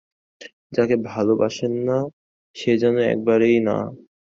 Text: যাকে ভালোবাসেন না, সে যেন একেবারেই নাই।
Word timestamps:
যাকে 0.71 0.95
ভালোবাসেন 1.09 1.73
না, 1.87 1.97
সে 2.55 2.71
যেন 2.81 2.95
একেবারেই 3.05 3.57
নাই। 3.67 3.85